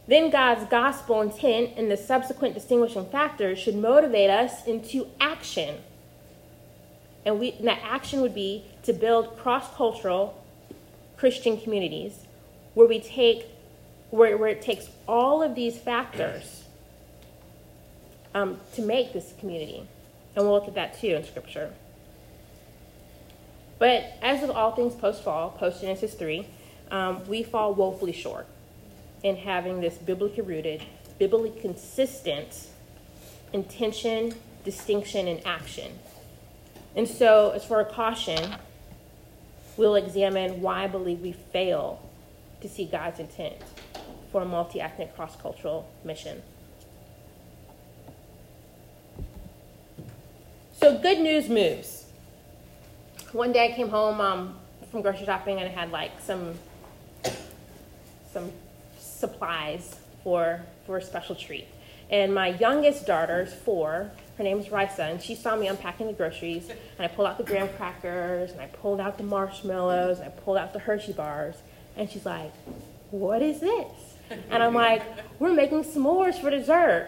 Then 0.06 0.30
God's 0.30 0.68
gospel 0.68 1.20
intent 1.20 1.72
and 1.76 1.90
the 1.90 1.96
subsequent 1.96 2.54
distinguishing 2.54 3.06
factors 3.06 3.58
should 3.58 3.76
motivate 3.76 4.30
us 4.30 4.66
into 4.66 5.06
action. 5.20 5.78
And, 7.24 7.38
we, 7.38 7.52
and 7.52 7.68
that 7.68 7.78
action 7.84 8.20
would 8.20 8.34
be 8.34 8.64
to 8.82 8.92
build 8.92 9.36
cross 9.38 9.72
cultural 9.74 10.42
Christian 11.16 11.60
communities 11.60 12.26
where 12.74 12.86
we 12.86 13.00
take 13.00 13.46
where, 14.10 14.36
where 14.36 14.50
it 14.50 14.60
takes 14.60 14.88
all 15.08 15.42
of 15.42 15.54
these 15.54 15.78
factors 15.78 16.64
um, 18.34 18.60
to 18.74 18.82
make 18.82 19.14
this 19.14 19.32
community. 19.38 19.86
And 20.36 20.44
we'll 20.44 20.52
look 20.52 20.68
at 20.68 20.74
that 20.74 21.00
too 21.00 21.14
in 21.14 21.24
Scripture. 21.24 21.72
But 23.78 24.12
as 24.20 24.42
with 24.42 24.50
all 24.50 24.72
things 24.72 24.94
post 24.94 25.22
fall, 25.24 25.50
post 25.50 25.80
Genesis 25.80 26.12
3, 26.12 26.46
um, 26.90 27.26
we 27.26 27.42
fall 27.42 27.74
woefully 27.74 28.12
short 28.12 28.46
in 29.22 29.36
having 29.36 29.80
this 29.80 29.96
biblically 29.96 30.42
rooted, 30.42 30.82
biblically 31.18 31.60
consistent 31.60 32.68
intention, 33.52 34.34
distinction, 34.64 35.28
and 35.28 35.44
action. 35.46 35.92
And 36.96 37.08
so, 37.08 37.50
as 37.50 37.64
for 37.64 37.80
a 37.80 37.84
caution, 37.84 38.54
we'll 39.76 39.94
examine 39.94 40.60
why 40.60 40.84
I 40.84 40.86
believe 40.86 41.20
we 41.20 41.32
fail 41.32 42.00
to 42.60 42.68
see 42.68 42.84
God's 42.84 43.18
intent 43.18 43.56
for 44.30 44.42
a 44.42 44.44
multi 44.44 44.80
ethnic, 44.80 45.14
cross 45.14 45.36
cultural 45.36 45.88
mission. 46.04 46.42
So, 50.72 50.98
good 50.98 51.20
news 51.20 51.48
moves. 51.48 52.06
One 53.32 53.52
day 53.52 53.72
I 53.72 53.76
came 53.76 53.88
home 53.88 54.20
um, 54.20 54.58
from 54.90 55.00
grocery 55.00 55.24
shopping 55.24 55.58
and 55.58 55.68
I 55.68 55.72
had 55.72 55.90
like 55.90 56.10
some 56.20 56.54
some 58.32 58.50
supplies 59.22 59.84
for 60.22 60.60
for 60.84 60.98
a 60.98 61.02
special 61.02 61.34
treat. 61.46 61.66
And 62.10 62.34
my 62.34 62.48
youngest 62.66 63.06
daughter 63.06 63.38
is 63.46 63.54
four. 63.54 64.10
Her 64.36 64.44
name 64.44 64.58
is 64.58 64.66
Risa, 64.66 65.04
and 65.10 65.22
she 65.22 65.34
saw 65.34 65.56
me 65.56 65.66
unpacking 65.68 66.08
the 66.08 66.12
groceries. 66.20 66.68
And 66.68 67.02
I 67.06 67.08
pulled 67.08 67.28
out 67.28 67.38
the 67.38 67.48
graham 67.50 67.68
crackers, 67.78 68.50
and 68.52 68.60
I 68.60 68.66
pulled 68.66 69.00
out 69.00 69.16
the 69.16 69.24
marshmallows, 69.24 70.18
and 70.18 70.26
I 70.30 70.32
pulled 70.44 70.58
out 70.58 70.72
the 70.72 70.84
Hershey 70.88 71.14
bars. 71.14 71.56
And 71.96 72.10
she's 72.10 72.26
like, 72.26 72.52
"What 73.10 73.40
is 73.50 73.60
this?" 73.60 73.92
And 74.50 74.62
I'm 74.64 74.74
like, 74.74 75.02
"We're 75.38 75.54
making 75.54 75.84
s'mores 75.84 76.36
for 76.40 76.50
dessert." 76.50 77.06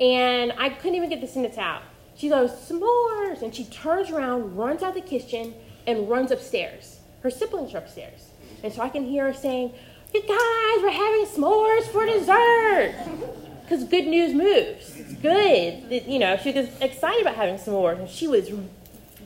And 0.00 0.52
I 0.64 0.70
couldn't 0.70 0.96
even 0.96 1.10
get 1.10 1.20
the 1.20 1.32
sentence 1.36 1.58
out. 1.58 1.82
She 2.16 2.28
goes, 2.36 2.50
"S'mores!" 2.68 3.42
And 3.42 3.54
she 3.54 3.64
turns 3.66 4.10
around, 4.10 4.56
runs 4.56 4.82
out 4.82 4.94
the 4.94 5.06
kitchen, 5.14 5.54
and 5.86 6.08
runs 6.08 6.30
upstairs. 6.30 6.84
Her 7.22 7.30
siblings 7.30 7.74
are 7.74 7.78
upstairs, 7.84 8.20
and 8.62 8.72
so 8.72 8.80
I 8.80 8.88
can 8.88 9.04
hear 9.04 9.24
her 9.30 9.34
saying, 9.46 9.74
"You 10.12 10.20
guys, 10.20 10.82
we're 10.82 10.90
having 10.90 11.26
s'mores 11.26 11.84
for 11.84 12.06
dessert." 12.06 12.94
because 13.70 13.84
good 13.84 14.08
news 14.08 14.34
moves. 14.34 14.96
It's 14.96 15.12
good. 15.14 16.04
you 16.08 16.18
know, 16.18 16.36
she 16.36 16.50
was 16.50 16.68
excited 16.80 17.22
about 17.22 17.36
having 17.36 17.54
s'mores, 17.54 18.00
and 18.00 18.08
she 18.08 18.26
was 18.26 18.50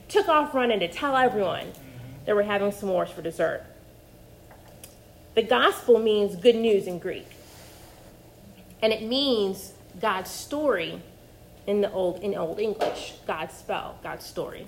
took 0.08 0.28
off 0.28 0.52
running 0.52 0.80
to 0.80 0.88
tell 0.88 1.16
everyone 1.16 1.72
that 2.26 2.36
we're 2.36 2.42
having 2.42 2.70
s'mores 2.70 3.08
for 3.08 3.22
dessert. 3.22 3.64
The 5.34 5.42
gospel 5.42 5.98
means 5.98 6.36
good 6.36 6.56
news 6.56 6.86
in 6.86 6.98
Greek, 6.98 7.26
and 8.82 8.92
it 8.92 9.02
means 9.02 9.72
God's 9.98 10.30
story 10.30 11.00
in 11.66 11.80
the 11.80 11.90
old 11.90 12.20
in 12.22 12.34
old 12.34 12.60
English. 12.60 13.14
God's 13.26 13.54
spell, 13.54 13.98
God's 14.02 14.26
story. 14.26 14.66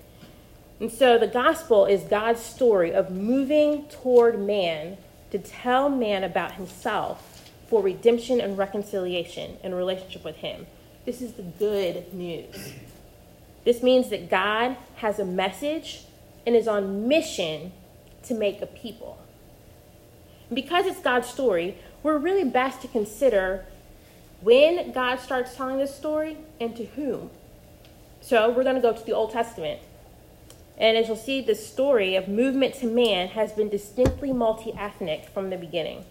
And 0.80 0.90
so 0.90 1.18
the 1.18 1.26
gospel 1.26 1.84
is 1.84 2.00
God's 2.02 2.40
story 2.40 2.92
of 2.94 3.10
moving 3.10 3.88
toward 3.88 4.40
man 4.40 4.96
to 5.30 5.38
tell 5.38 5.88
man 5.88 6.24
about 6.24 6.52
himself 6.52 7.36
for 7.68 7.82
redemption 7.82 8.40
and 8.40 8.56
reconciliation 8.56 9.56
in 9.62 9.74
relationship 9.74 10.24
with 10.24 10.36
Him. 10.36 10.66
This 11.04 11.20
is 11.20 11.34
the 11.34 11.42
good 11.42 12.12
news. 12.14 12.74
This 13.64 13.82
means 13.82 14.10
that 14.10 14.30
God 14.30 14.76
has 14.96 15.18
a 15.18 15.24
message 15.24 16.04
and 16.46 16.54
is 16.54 16.68
on 16.68 17.08
mission 17.08 17.72
to 18.24 18.34
make 18.34 18.62
a 18.62 18.66
people. 18.66 19.18
Because 20.52 20.86
it's 20.86 21.00
God's 21.00 21.28
story, 21.28 21.76
we're 22.04 22.18
really 22.18 22.44
best 22.44 22.82
to 22.82 22.88
consider 22.88 23.66
when 24.40 24.92
God 24.92 25.18
starts 25.18 25.56
telling 25.56 25.78
this 25.78 25.94
story 25.94 26.36
and 26.60 26.76
to 26.76 26.84
whom. 26.84 27.30
So 28.20 28.50
we're 28.50 28.62
going 28.62 28.76
to 28.76 28.82
go 28.82 28.92
to 28.92 29.04
the 29.04 29.12
Old 29.12 29.32
Testament. 29.32 29.80
And 30.78 30.96
as 30.96 31.08
you'll 31.08 31.16
see, 31.16 31.40
the 31.40 31.54
story 31.54 32.16
of 32.16 32.28
movement 32.28 32.74
to 32.76 32.86
man 32.86 33.28
has 33.28 33.52
been 33.52 33.68
distinctly 33.68 34.32
multi 34.32 34.72
ethnic 34.74 35.28
from 35.28 35.50
the 35.50 35.56
beginning. 35.56 36.04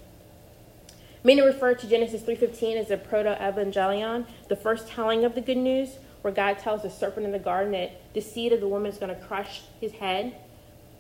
Many 1.24 1.42
refer 1.42 1.74
to 1.74 1.88
Genesis 1.88 2.22
3.15 2.22 2.78
as 2.78 2.92
a 2.92 2.98
proto-evangelion, 2.98 4.26
the 4.48 4.56
first 4.56 4.88
telling 4.88 5.26
of 5.26 5.34
the 5.34 5.42
good 5.42 5.58
news, 5.58 5.98
where 6.22 6.34
God 6.34 6.60
tells 6.60 6.84
the 6.84 6.90
serpent 6.90 7.26
in 7.26 7.32
the 7.32 7.40
garden 7.40 7.72
that 7.72 8.14
the 8.14 8.22
seed 8.22 8.54
of 8.54 8.60
the 8.60 8.68
woman 8.68 8.92
is 8.92 8.98
going 8.98 9.14
to 9.16 9.22
crush 9.26 9.62
his 9.82 9.92
head, 9.94 10.36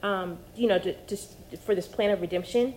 um, 0.02 0.40
you 0.56 0.68
know, 0.68 0.80
to, 0.80 0.94
to, 0.94 1.18
for 1.64 1.76
this 1.76 1.88
plan 1.88 2.10
of 2.10 2.22
redemption. 2.22 2.74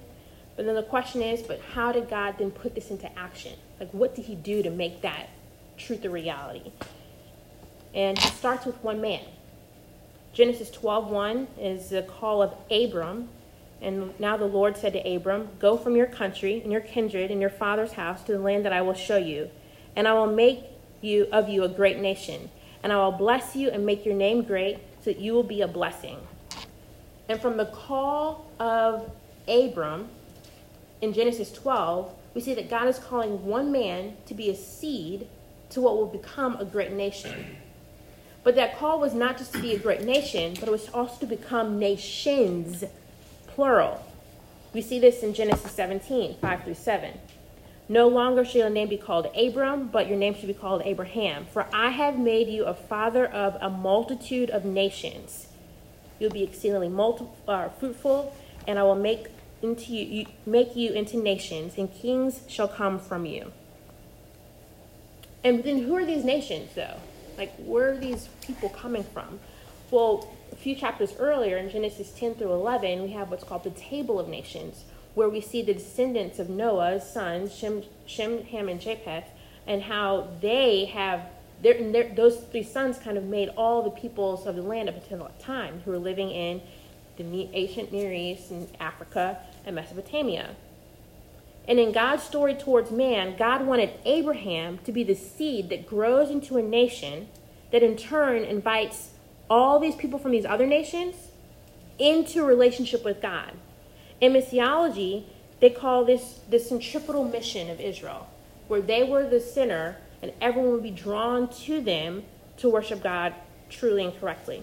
But 0.57 0.66
then 0.66 0.75
the 0.75 0.83
question 0.83 1.23
is, 1.23 1.40
but 1.40 1.61
how 1.75 1.92
did 1.92 2.11
God 2.11 2.37
then 2.38 2.50
put 2.50 2.75
this 2.75 2.90
into 2.90 3.11
action? 3.18 3.52
Like, 3.78 3.90
what 3.92 4.14
did 4.14 4.26
he 4.26 4.35
do 4.35 4.62
to 4.62 4.71
make 4.71 5.02
that 5.02 5.28
truth 5.76 6.04
a 6.04 6.11
reality? 6.11 6.73
And 7.95 8.18
he 8.18 8.28
starts 8.28 8.66
with 8.66 8.76
one 8.83 9.00
man. 9.00 9.25
Genesis 10.33 10.71
12.1 10.71 11.47
is 11.59 11.91
the 11.91 12.03
call 12.03 12.43
of 12.43 12.55
Abram, 12.71 13.29
and 13.81 14.19
now 14.21 14.37
the 14.37 14.45
Lord 14.45 14.77
said 14.77 14.93
to 14.93 15.15
Abram, 15.15 15.49
Go 15.59 15.77
from 15.77 15.97
your 15.97 16.07
country 16.07 16.61
and 16.63 16.71
your 16.71 16.81
kindred 16.81 17.31
and 17.31 17.41
your 17.41 17.51
father's 17.51 17.93
house 17.93 18.23
to 18.25 18.33
the 18.33 18.39
land 18.39 18.65
that 18.65 18.73
I 18.73 18.83
will 18.83 18.95
show 18.95 19.17
you, 19.17 19.51
and 19.97 20.07
I 20.07 20.13
will 20.13 20.33
make 20.33 20.61
you 21.01 21.29
of 21.33 21.49
you 21.49 21.65
a 21.65 21.69
great 21.69 21.99
nation, 21.99 22.51
and 22.83 22.93
I 22.93 22.97
will 22.97 23.13
bless 23.13 23.57
you 23.57 23.71
and 23.71 23.85
make 23.87 24.05
your 24.05 24.15
name 24.15 24.43
great, 24.43 24.79
so 25.01 25.13
that 25.13 25.19
you 25.19 25.33
will 25.33 25.43
be 25.43 25.63
a 25.63 25.69
blessing. 25.69 26.19
And 27.29 27.41
from 27.41 27.57
the 27.57 27.67
call 27.67 28.51
of 28.59 29.11
Abram 29.47 30.09
in 31.01 31.13
Genesis 31.13 31.53
12, 31.53 32.15
we 32.35 32.41
see 32.41 32.55
that 32.55 32.71
God 32.71 32.89
is 32.89 32.99
calling 32.99 33.45
one 33.45 33.73
man 33.73 34.17
to 34.27 34.35
be 34.35 34.51
a 34.51 34.55
seed 34.55 35.27
to 35.71 35.81
what 35.81 35.97
will 35.97 36.07
become 36.07 36.57
a 36.57 36.65
great 36.65 36.93
nation. 36.93 37.57
But 38.45 38.54
that 38.54 38.78
call 38.78 39.00
was 39.00 39.14
not 39.14 39.37
just 39.38 39.52
to 39.54 39.61
be 39.61 39.75
a 39.75 39.78
great 39.78 40.02
nation, 40.02 40.54
but 40.59 40.68
it 40.68 40.73
was 40.73 40.88
also 40.90 41.21
to 41.21 41.26
become 41.26 41.78
nations 41.78 42.85
plural. 43.47 44.04
We 44.73 44.83
see 44.83 44.99
this 45.00 45.23
in 45.23 45.35
Genesis 45.35 45.73
17, 45.73 46.37
5 46.40 46.64
through 46.64 46.75
7. 46.75 47.18
No 47.88 48.07
longer 48.07 48.45
shall 48.45 48.61
your 48.61 48.71
name 48.71 48.88
be 48.88 48.99
called 48.99 49.26
Abram, 49.35 49.88
but 49.88 50.09
your 50.09 50.18
name 50.18 50.35
shall 50.35 50.47
be 50.47 50.54
called 50.54 50.83
Abraham. 50.85 51.47
For 51.47 51.66
I 51.73 51.88
have 51.90 52.18
made 52.18 52.49
you 52.49 52.64
a 52.64 52.75
father 52.75 53.26
of 53.26 53.57
a 53.61 53.71
multitude 53.71 54.50
of 54.50 54.64
nations. 54.64 55.49
You'll 56.18 56.30
be 56.30 56.42
exceedingly 56.42 56.88
multi- 56.88 57.25
uh, 57.47 57.71
fruitful, 57.71 58.35
and 58.66 58.78
I 58.78 58.83
will 58.83 58.95
make 58.95 59.28
into 59.62 59.92
you, 59.92 60.04
you, 60.04 60.26
make 60.45 60.76
you 60.76 60.92
into 60.92 61.16
nations, 61.16 61.78
and 61.78 61.92
kings 61.92 62.42
shall 62.47 62.68
come 62.68 62.99
from 62.99 63.25
you. 63.25 63.52
And 65.42 65.64
then 65.64 65.85
who 65.85 65.97
are 65.97 66.04
these 66.04 66.25
nations, 66.25 66.71
though? 66.75 66.99
Like, 67.38 67.54
where 67.57 67.92
are 67.92 67.97
these 67.97 68.28
people 68.42 68.68
coming 68.68 69.04
from? 69.04 69.38
Well, 69.90 70.28
a 70.52 70.57
few 70.57 70.75
chapters 70.75 71.14
earlier 71.18 71.57
in 71.57 71.71
Genesis 71.71 72.11
10 72.11 72.35
through 72.35 72.52
11, 72.52 73.02
we 73.02 73.12
have 73.12 73.30
what's 73.30 73.45
called 73.45 73.64
the 73.64 73.71
Table 73.71 74.21
of 74.21 74.28
Nations, 74.28 74.85
where 75.14 75.28
we 75.28 75.40
see 75.40 75.62
the 75.62 75.73
descendants 75.73 76.38
of 76.38 76.50
Noah's 76.50 77.09
sons, 77.09 77.54
Shem, 77.54 77.85
Shem 78.07 78.42
Ham, 78.45 78.68
and 78.68 78.80
Japheth, 78.80 79.25
and 79.66 79.83
how 79.83 80.28
they 80.40 80.87
have, 80.87 81.23
their, 81.62 81.90
their, 81.90 82.12
those 82.14 82.40
three 82.50 82.62
sons 82.62 82.99
kind 82.99 83.16
of 83.16 83.25
made 83.25 83.50
all 83.50 83.83
the 83.83 83.90
peoples 83.90 84.47
of 84.47 84.57
the 84.57 84.62
land 84.62 84.88
up 84.88 84.97
until 84.97 85.18
that 85.18 85.40
time 85.40 85.80
who 85.85 85.92
were 85.92 85.99
living 85.99 86.30
in 86.30 86.61
the 87.16 87.49
ancient 87.52 87.92
Near 87.92 88.12
East 88.12 88.50
and 88.50 88.68
Africa 88.80 89.38
and 89.64 89.75
Mesopotamia. 89.75 90.54
And 91.69 91.79
in 91.79 91.93
God's 91.93 92.23
story 92.23 92.55
towards 92.55 92.91
man, 92.91 93.37
God 93.37 93.67
wanted 93.67 93.91
Abraham 94.07 94.79
to 94.79 94.91
be 94.91 95.05
the 95.05 95.15
seed 95.15 95.69
that 95.69 95.87
grows 95.87 96.31
into 96.31 96.57
a 96.57 96.63
nation 96.63 97.29
that 97.71 97.83
in 97.83 97.95
turn 97.95 98.43
invites 98.43 99.11
all 99.51 99.79
these 99.79 99.95
people 99.95 100.19
from 100.19 100.33
these 100.33 100.47
other 100.47 100.67
nations 100.67 101.15
into 101.99 102.43
relationship 102.43 103.05
with 103.05 103.21
God. 103.21 103.53
In 104.19 104.33
missiology, 104.33 105.25
they 105.61 105.69
call 105.69 106.05
this 106.07 106.41
the 106.49 106.59
centripetal 106.59 107.25
mission 107.25 107.69
of 107.69 107.81
Israel, 107.81 108.29
where 108.69 108.81
they 108.81 109.03
were 109.03 109.29
the 109.29 109.41
center 109.41 109.99
and 110.23 110.33
everyone 110.41 110.73
would 110.73 110.83
be 110.83 110.91
drawn 110.91 111.49
to 111.49 111.81
them 111.81 112.25
to 112.57 112.69
worship 112.69 113.03
God 113.03 113.35
truly 113.69 114.05
and 114.05 114.19
correctly. 114.19 114.63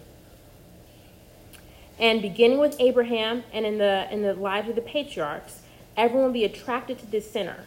And 1.99 2.21
beginning 2.21 2.57
with 2.57 2.75
Abraham 2.79 3.43
and 3.53 3.65
in 3.65 3.77
the 3.77 4.11
in 4.11 4.21
the 4.21 4.33
lives 4.33 4.67
of 4.67 4.75
the 4.75 4.81
patriarchs, 4.81 5.61
everyone 5.97 6.33
be 6.33 6.43
attracted 6.43 6.99
to 6.99 7.05
this 7.05 7.29
center. 7.29 7.65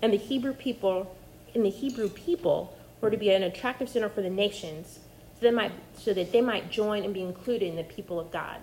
And 0.00 0.12
the 0.12 0.18
Hebrew 0.18 0.52
people 0.52 1.16
and 1.54 1.64
the 1.64 1.70
Hebrew 1.70 2.08
people 2.08 2.76
were 3.00 3.10
to 3.10 3.16
be 3.16 3.30
an 3.30 3.42
attractive 3.42 3.88
center 3.88 4.08
for 4.08 4.22
the 4.22 4.30
nations 4.30 5.00
so, 5.38 5.46
they 5.46 5.50
might, 5.50 5.72
so 5.96 6.12
that 6.12 6.32
they 6.32 6.40
might 6.40 6.70
join 6.70 7.04
and 7.04 7.14
be 7.14 7.22
included 7.22 7.68
in 7.68 7.76
the 7.76 7.84
people 7.84 8.18
of 8.18 8.30
God. 8.32 8.58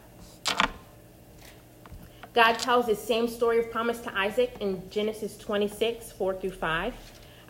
God 2.33 2.59
tells 2.59 2.85
this 2.85 3.01
same 3.01 3.29
story 3.29 3.59
of 3.59 3.71
promise 3.71 3.99
to 4.01 4.17
Isaac 4.17 4.57
in 4.59 4.89
Genesis 4.89 5.37
26, 5.37 6.11
4 6.11 6.35
through 6.35 6.51
5. 6.51 6.93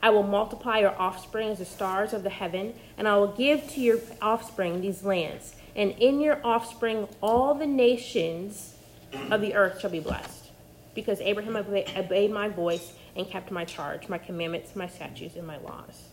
I 0.04 0.10
will 0.12 0.22
multiply 0.22 0.80
your 0.80 0.96
offspring 1.02 1.50
as 1.50 1.58
the 1.58 1.66
stars 1.66 2.14
of 2.14 2.22
the 2.22 2.30
heaven, 2.30 2.76
and 2.96 3.08
I 3.08 3.18
will 3.18 3.32
give 3.32 3.68
to 3.72 3.82
your 3.82 3.98
offspring 4.22 4.82
these 4.82 5.04
lands. 5.04 5.56
And 5.76 5.92
in 5.94 6.20
your 6.20 6.40
offspring, 6.44 7.08
all 7.22 7.56
the 7.56 7.66
nations 7.66 8.76
of 9.32 9.42
the 9.42 9.56
earth 9.56 9.80
shall 9.80 9.90
be 9.90 10.00
blessed. 10.00 10.45
Because 10.96 11.22
Abraham 11.22 11.56
obeyed 11.56 12.32
my 12.32 12.48
voice 12.48 12.94
and 13.16 13.30
kept 13.30 13.52
my 13.52 13.66
charge, 13.66 14.10
my 14.10 14.18
commandments, 14.18 14.76
my 14.76 14.88
statutes, 14.88 15.36
and 15.36 15.46
my 15.46 15.58
laws. 15.58 16.10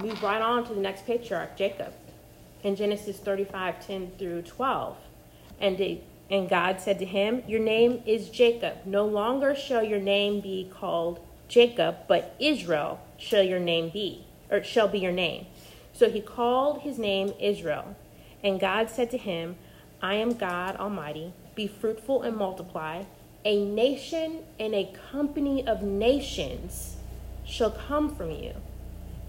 Move 0.00 0.22
right 0.22 0.42
on 0.42 0.66
to 0.66 0.74
the 0.74 0.80
next 0.80 1.06
patriarch, 1.06 1.56
Jacob, 1.56 1.92
in 2.62 2.76
Genesis 2.76 3.18
35 3.18 3.86
10 3.86 4.12
through 4.18 4.42
12. 4.42 4.96
And, 5.60 5.78
they, 5.78 6.02
and 6.28 6.48
God 6.48 6.80
said 6.80 6.98
to 6.98 7.04
him, 7.04 7.42
Your 7.46 7.60
name 7.60 8.02
is 8.04 8.28
Jacob. 8.28 8.78
No 8.84 9.06
longer 9.06 9.54
shall 9.54 9.84
your 9.84 10.00
name 10.00 10.40
be 10.40 10.70
called 10.74 11.20
Jacob, 11.48 11.96
but 12.08 12.34
Israel 12.40 13.00
shall 13.18 13.42
your 13.42 13.60
name 13.60 13.90
be, 13.90 14.24
or 14.50 14.62
shall 14.62 14.88
be 14.88 14.98
your 14.98 15.12
name. 15.12 15.46
So 15.92 16.10
he 16.10 16.20
called 16.20 16.80
his 16.80 16.98
name 16.98 17.32
Israel. 17.38 17.94
And 18.42 18.58
God 18.58 18.90
said 18.90 19.10
to 19.10 19.18
him, 19.18 19.56
I 20.00 20.14
am 20.14 20.32
God 20.34 20.76
Almighty. 20.76 21.32
Be 21.54 21.66
fruitful 21.68 22.22
and 22.22 22.36
multiply. 22.36 23.04
A 23.44 23.64
nation 23.64 24.40
and 24.60 24.74
a 24.74 24.92
company 25.10 25.66
of 25.66 25.82
nations 25.82 26.96
shall 27.44 27.72
come 27.72 28.14
from 28.14 28.30
you, 28.30 28.52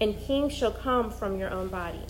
and 0.00 0.18
kings 0.18 0.52
shall 0.52 0.70
come 0.70 1.10
from 1.10 1.38
your 1.38 1.50
own 1.50 1.68
body. 1.68 2.02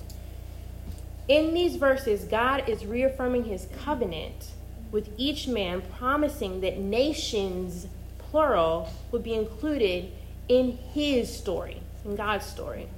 In 1.28 1.54
these 1.54 1.76
verses, 1.76 2.24
God 2.24 2.68
is 2.68 2.84
reaffirming 2.84 3.44
his 3.44 3.66
covenant 3.82 4.50
with 4.92 5.08
each 5.16 5.48
man, 5.48 5.82
promising 5.98 6.60
that 6.60 6.78
nations, 6.78 7.86
plural, 8.18 8.90
would 9.10 9.24
be 9.24 9.34
included 9.34 10.12
in 10.48 10.76
his 10.92 11.34
story, 11.34 11.80
in 12.04 12.16
God's 12.16 12.44
story. 12.44 12.88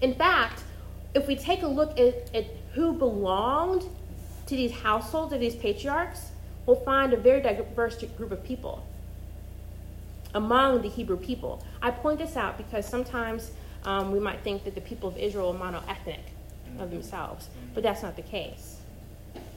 In 0.00 0.14
fact, 0.14 0.62
if 1.14 1.26
we 1.26 1.34
take 1.34 1.62
a 1.62 1.66
look 1.66 1.98
at, 1.98 2.30
at 2.34 2.46
who 2.74 2.92
belonged 2.92 3.82
to 4.46 4.54
these 4.54 4.70
households 4.70 5.32
of 5.32 5.40
these 5.40 5.56
patriarchs, 5.56 6.30
we'll 6.66 6.76
find 6.76 7.12
a 7.12 7.16
very 7.16 7.40
diverse 7.40 8.02
group 8.16 8.32
of 8.32 8.44
people 8.44 8.86
among 10.34 10.82
the 10.82 10.88
Hebrew 10.88 11.16
people. 11.16 11.64
I 11.80 11.90
point 11.90 12.18
this 12.18 12.36
out 12.36 12.58
because 12.58 12.86
sometimes 12.86 13.52
um, 13.84 14.12
we 14.12 14.20
might 14.20 14.40
think 14.40 14.64
that 14.64 14.74
the 14.74 14.80
people 14.80 15.08
of 15.08 15.16
Israel 15.16 15.50
are 15.50 15.58
monoethnic 15.58 16.18
of 16.78 16.90
themselves. 16.90 17.48
But 17.72 17.82
that's 17.82 18.02
not 18.02 18.16
the 18.16 18.22
case. 18.22 18.80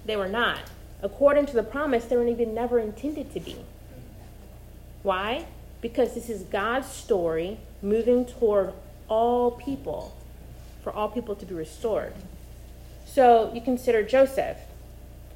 They 0.06 0.16
were 0.16 0.30
not. 0.30 0.60
According 1.02 1.48
to 1.48 1.54
the 1.54 1.64
promise, 1.64 2.06
they 2.06 2.16
were 2.16 2.28
even 2.28 2.54
never 2.54 2.80
intended 2.80 3.34
to 3.34 3.40
be. 3.40 3.58
Why? 5.04 5.46
Because 5.82 6.14
this 6.14 6.30
is 6.30 6.44
God's 6.44 6.88
story 6.88 7.60
moving 7.82 8.26
toward 8.26 8.74
all 9.08 9.52
people, 9.52 10.16
for 10.84 10.92
all 10.92 11.10
people 11.10 11.36
to 11.36 11.46
be 11.46 11.56
restored. 11.56 12.14
So 13.06 13.52
you 13.54 13.62
consider 13.62 14.04
Joseph. 14.04 14.58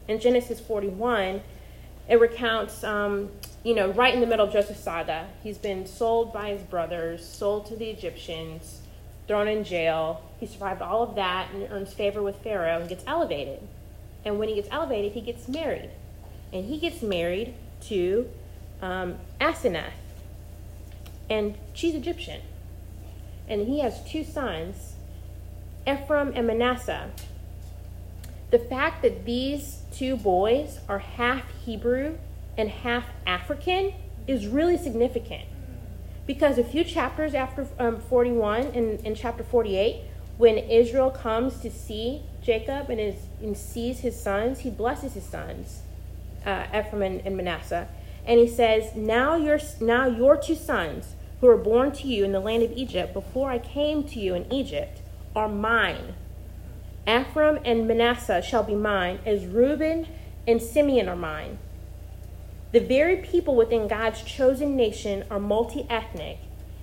In 0.07 0.19
Genesis 0.19 0.59
41, 0.59 1.41
it 2.07 2.19
recounts, 2.19 2.83
um, 2.83 3.31
you 3.63 3.73
know, 3.73 3.91
right 3.91 4.13
in 4.13 4.19
the 4.19 4.27
middle 4.27 4.45
of 4.45 4.53
Joseph's 4.53 4.81
saga. 4.81 5.27
He's 5.41 5.57
been 5.57 5.85
sold 5.85 6.33
by 6.33 6.49
his 6.49 6.61
brothers, 6.63 7.25
sold 7.25 7.65
to 7.67 7.75
the 7.75 7.89
Egyptians, 7.89 8.81
thrown 9.27 9.47
in 9.47 9.63
jail. 9.63 10.21
He 10.39 10.45
survived 10.45 10.81
all 10.81 11.03
of 11.03 11.15
that 11.15 11.51
and 11.53 11.71
earns 11.71 11.93
favor 11.93 12.21
with 12.21 12.37
Pharaoh 12.37 12.79
and 12.79 12.89
gets 12.89 13.03
elevated. 13.07 13.61
And 14.25 14.39
when 14.39 14.49
he 14.49 14.55
gets 14.55 14.67
elevated, 14.71 15.13
he 15.13 15.21
gets 15.21 15.47
married. 15.47 15.89
And 16.51 16.65
he 16.65 16.77
gets 16.77 17.01
married 17.01 17.55
to 17.87 18.29
um, 18.81 19.15
Asenath. 19.39 19.91
And 21.29 21.55
she's 21.73 21.95
Egyptian. 21.95 22.41
And 23.47 23.67
he 23.67 23.79
has 23.79 24.03
two 24.09 24.23
sons, 24.23 24.93
Ephraim 25.87 26.33
and 26.35 26.47
Manasseh. 26.47 27.11
The 28.53 28.59
fact 28.59 29.01
that 29.01 29.25
these 29.25 29.79
two 29.91 30.15
boys 30.15 30.79
are 30.87 30.99
half 30.99 31.41
Hebrew 31.65 32.19
and 32.55 32.69
half 32.69 33.05
African 33.25 33.95
is 34.27 34.45
really 34.45 34.77
significant 34.77 35.45
because 36.27 36.59
a 36.59 36.63
few 36.63 36.83
chapters 36.83 37.33
after 37.33 37.67
um, 37.79 37.99
41, 37.99 38.67
in, 38.67 38.99
in 38.99 39.15
chapter 39.15 39.43
48, 39.43 40.03
when 40.37 40.59
Israel 40.59 41.09
comes 41.09 41.61
to 41.61 41.71
see 41.71 42.21
Jacob 42.43 42.91
and, 42.91 42.99
is, 42.99 43.15
and 43.41 43.57
sees 43.57 44.01
his 44.01 44.21
sons, 44.21 44.59
he 44.59 44.69
blesses 44.69 45.15
his 45.15 45.23
sons, 45.23 45.81
uh, 46.45 46.67
Ephraim 46.67 47.01
and, 47.01 47.21
and 47.25 47.35
Manasseh. 47.35 47.87
And 48.23 48.39
he 48.39 48.47
says, 48.47 48.95
now 48.95 49.35
your, 49.35 49.59
now 49.81 50.05
your 50.05 50.37
two 50.37 50.53
sons, 50.53 51.15
who 51.41 51.47
were 51.47 51.57
born 51.57 51.91
to 51.93 52.07
you 52.07 52.23
in 52.23 52.33
the 52.33 52.39
land 52.39 52.61
of 52.61 52.71
Egypt 52.73 53.15
before 53.15 53.49
I 53.49 53.57
came 53.57 54.03
to 54.03 54.19
you 54.19 54.35
in 54.35 54.53
Egypt, 54.53 55.01
are 55.35 55.49
mine. 55.49 56.13
Ephraim 57.07 57.59
and 57.65 57.87
Manasseh 57.87 58.41
shall 58.41 58.63
be 58.63 58.75
mine, 58.75 59.19
as 59.25 59.45
Reuben 59.45 60.07
and 60.47 60.61
Simeon 60.61 61.09
are 61.09 61.15
mine. 61.15 61.57
The 62.71 62.79
very 62.79 63.17
people 63.17 63.55
within 63.55 63.87
God's 63.87 64.23
chosen 64.23 64.75
nation 64.75 65.25
are 65.29 65.39
multi 65.39 65.85
ethnic, 65.89 66.39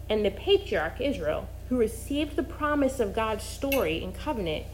and 0.08 0.24
the 0.24 0.30
patriarch 0.30 1.00
Israel, 1.00 1.48
who 1.68 1.78
received 1.78 2.36
the 2.36 2.42
promise 2.42 3.00
of 3.00 3.14
God's 3.14 3.44
story 3.44 4.02
and 4.02 4.14
covenant, 4.14 4.66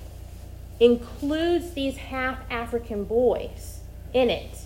includes 0.81 1.73
these 1.73 1.97
half 1.97 2.39
African 2.51 3.05
boys 3.05 3.81
in 4.13 4.31
it. 4.31 4.59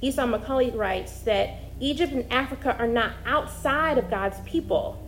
Esau 0.00 0.26
McCaulley 0.26 0.74
writes 0.76 1.20
that 1.20 1.58
Egypt 1.80 2.12
and 2.12 2.30
Africa 2.32 2.76
are 2.78 2.88
not 2.88 3.12
outside 3.24 3.98
of 3.98 4.10
God's 4.10 4.40
people. 4.40 4.98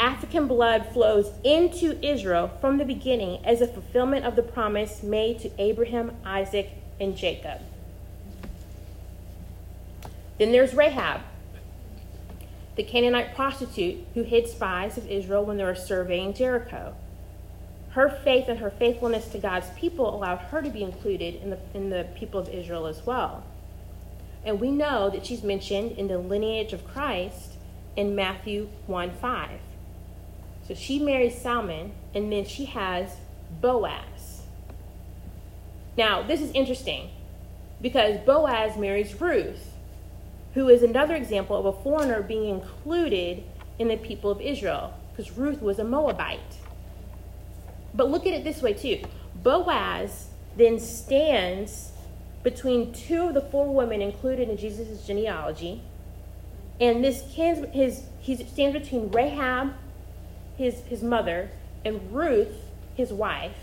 African 0.00 0.48
blood 0.48 0.86
flows 0.94 1.30
into 1.44 2.02
Israel 2.02 2.50
from 2.58 2.78
the 2.78 2.86
beginning 2.86 3.44
as 3.44 3.60
a 3.60 3.66
fulfillment 3.66 4.24
of 4.24 4.34
the 4.34 4.42
promise 4.42 5.02
made 5.02 5.38
to 5.40 5.50
Abraham, 5.60 6.16
Isaac, 6.24 6.70
and 6.98 7.14
Jacob. 7.14 7.60
Then 10.38 10.52
there's 10.52 10.72
Rahab, 10.72 11.20
the 12.76 12.82
Canaanite 12.82 13.34
prostitute 13.34 14.06
who 14.14 14.22
hid 14.22 14.48
spies 14.48 14.96
of 14.96 15.06
Israel 15.06 15.44
when 15.44 15.58
they 15.58 15.64
were 15.64 15.74
surveying 15.74 16.32
Jericho. 16.32 16.94
Her 17.90 18.08
faith 18.08 18.48
and 18.48 18.58
her 18.60 18.70
faithfulness 18.70 19.28
to 19.28 19.38
God's 19.38 19.68
people 19.76 20.14
allowed 20.14 20.38
her 20.38 20.62
to 20.62 20.70
be 20.70 20.82
included 20.82 21.34
in 21.42 21.50
the, 21.50 21.58
in 21.74 21.90
the 21.90 22.06
people 22.14 22.40
of 22.40 22.48
Israel 22.48 22.86
as 22.86 23.04
well. 23.04 23.44
And 24.46 24.60
we 24.60 24.70
know 24.70 25.10
that 25.10 25.26
she's 25.26 25.42
mentioned 25.42 25.92
in 25.98 26.08
the 26.08 26.16
lineage 26.16 26.72
of 26.72 26.86
Christ 26.86 27.56
in 27.96 28.14
Matthew 28.14 28.70
1 28.86 29.10
5. 29.10 29.50
So 30.70 30.76
she 30.76 31.00
marries 31.00 31.36
Salmon, 31.36 31.90
and 32.14 32.32
then 32.32 32.44
she 32.44 32.66
has 32.66 33.16
Boaz. 33.60 34.42
Now, 35.98 36.22
this 36.22 36.40
is 36.40 36.52
interesting 36.52 37.10
because 37.82 38.18
Boaz 38.18 38.76
marries 38.76 39.20
Ruth, 39.20 39.74
who 40.54 40.68
is 40.68 40.84
another 40.84 41.16
example 41.16 41.56
of 41.56 41.66
a 41.66 41.82
foreigner 41.82 42.22
being 42.22 42.48
included 42.48 43.42
in 43.80 43.88
the 43.88 43.96
people 43.96 44.30
of 44.30 44.40
Israel, 44.40 44.94
because 45.10 45.36
Ruth 45.36 45.60
was 45.60 45.80
a 45.80 45.84
Moabite. 45.84 46.38
But 47.92 48.08
look 48.08 48.24
at 48.24 48.32
it 48.32 48.44
this 48.44 48.62
way, 48.62 48.72
too. 48.72 49.02
Boaz 49.42 50.28
then 50.56 50.78
stands 50.78 51.90
between 52.44 52.92
two 52.92 53.26
of 53.26 53.34
the 53.34 53.40
four 53.40 53.74
women 53.74 54.00
included 54.00 54.48
in 54.48 54.56
Jesus' 54.56 55.04
genealogy. 55.04 55.82
And 56.80 57.02
this 57.02 57.22
his, 57.34 58.04
he 58.20 58.36
stands 58.36 58.78
between 58.78 59.10
Rahab, 59.10 59.72
his, 60.60 60.80
his 60.80 61.02
mother, 61.02 61.50
and 61.86 62.12
Ruth, 62.12 62.54
his 62.94 63.12
wife. 63.12 63.56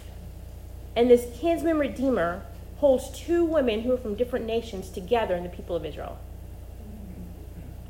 And 0.96 1.12
this 1.12 1.28
kinsman 1.40 1.78
redeemer 1.78 2.42
holds 2.78 3.12
two 3.12 3.46
women 3.46 3.82
who 3.82 3.94
are 3.94 3.98
from 3.98 4.16
different 4.16 4.46
nations 4.46 4.90
together 4.90 5.36
in 5.36 5.44
the 5.44 5.50
people 5.50 5.76
of 5.76 5.86
Israel. 5.86 6.18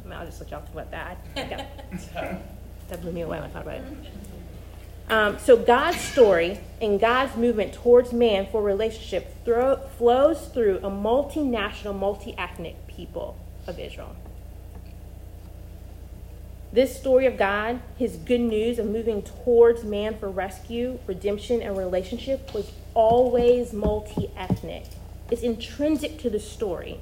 I 0.04 0.10
mean, 0.10 0.17
I'll 0.17 0.26
just 0.26 0.41
let 0.41 0.52
y'all 0.52 0.62
think 0.62 0.74
about 0.74 0.91
that. 0.91 1.17
that 2.89 3.02
blew 3.02 3.13
me 3.13 3.22
away 3.22 3.39
when 3.39 3.50
I 3.50 3.54
thought 3.54 3.62
about 3.62 3.76
it. 3.76 3.84
Um, 5.10 5.39
so 5.39 5.56
God's 5.56 6.02
story 6.02 6.60
and 6.82 7.00
God's 7.00 7.38
movement 7.38 7.74
towards 7.74 8.12
man 8.12 8.46
for 8.52 8.62
relationship 8.62 9.34
thro- 9.46 9.78
flows 9.98 10.50
through 10.50 10.80
a 10.80 10.91
multinational, 10.91 11.98
multi-ethnic 11.98 12.88
people 12.88 13.38
of 13.67 13.80
Israel. 13.80 14.17
This 16.71 16.97
story 16.97 17.25
of 17.25 17.38
God, 17.38 17.80
his 17.97 18.17
good 18.17 18.41
news 18.41 18.77
of 18.77 18.88
moving 18.88 19.21
towards 19.21 19.86
man 19.86 20.17
for 20.17 20.30
rescue, 20.30 20.99
redemption, 21.08 21.62
and 21.62 21.77
relationship 21.77 22.53
was 22.53 22.71
always 22.93 23.71
multi 23.71 24.30
ethnic. 24.36 24.84
It's 25.32 25.43
intrinsic 25.43 26.19
to 26.19 26.30
the 26.30 26.39
story. 26.39 26.99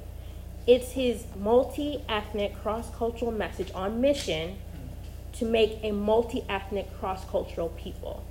It's 0.68 0.92
his 0.92 1.26
multi 1.36 2.04
ethnic, 2.08 2.60
cross 2.62 2.94
cultural 2.94 3.32
message 3.32 3.72
on 3.74 4.00
mission 4.00 4.56
to 5.34 5.44
make 5.44 5.80
a 5.82 5.90
multi 5.90 6.44
ethnic, 6.48 6.96
cross 7.00 7.24
cultural 7.24 7.70
people. 7.70 8.24